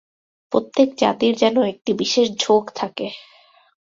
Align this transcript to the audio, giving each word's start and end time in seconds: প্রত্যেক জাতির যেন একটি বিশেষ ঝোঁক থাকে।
প্রত্যেক 0.51 0.89
জাতির 0.97 1.33
যেন 1.35 1.55
একটি 1.63 1.91
বিশেষ 1.93 2.27
ঝোঁক 2.39 2.65
থাকে। 2.75 3.07